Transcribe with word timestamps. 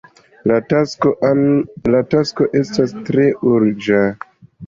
La 0.51 0.55
tasko 0.69 1.09
ankaŭ 1.27 2.23
estas 2.61 2.95
tre 3.11 3.27
urĝa. 3.53 4.01